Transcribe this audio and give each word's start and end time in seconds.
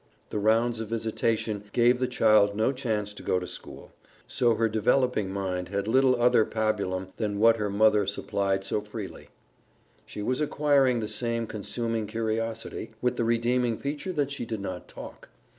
The 0.31 0.39
rounds 0.39 0.79
of 0.79 0.87
visitation 0.87 1.65
gave 1.73 1.99
the 1.99 2.07
child 2.07 2.55
no 2.55 2.71
chance 2.71 3.13
to 3.13 3.21
go 3.21 3.37
to 3.37 3.45
school, 3.45 3.91
so 4.27 4.55
her 4.55 4.67
developing 4.67 5.31
mind 5.31 5.69
had 5.69 5.87
little 5.87 6.19
other 6.19 6.43
pabulum 6.43 7.09
than 7.17 7.37
what 7.37 7.57
her 7.57 7.69
mother 7.69 8.07
supplied 8.07 8.63
so 8.63 8.81
freely. 8.81 9.29
She 10.07 10.23
was 10.23 10.41
acquiring 10.41 11.01
the 11.01 11.07
same 11.07 11.45
consuming 11.45 12.07
curiosity, 12.07 12.93
with 12.99 13.15
the 13.17 13.23
redeeming 13.23 13.77
feature 13.77 14.11
that 14.13 14.31
she 14.31 14.43
did 14.43 14.59
not 14.59 14.87
talk. 14.87 15.29